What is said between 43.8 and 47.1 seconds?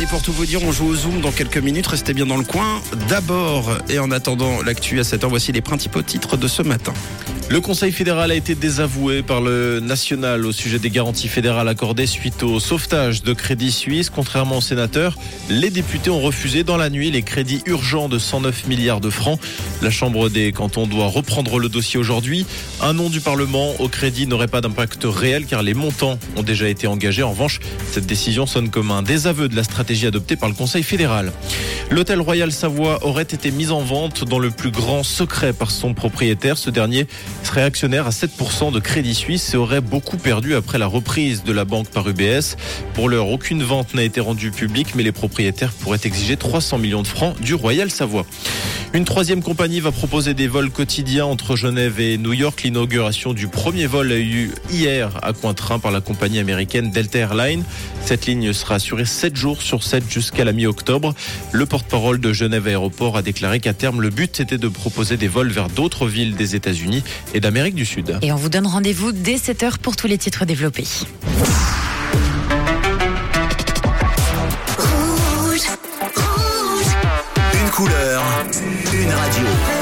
n'a été rendue publique, mais les propriétaires pourraient exiger 300 millions de